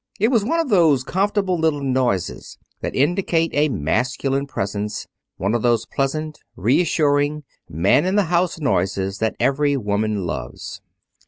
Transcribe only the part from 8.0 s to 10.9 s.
in the house noises that every woman loves.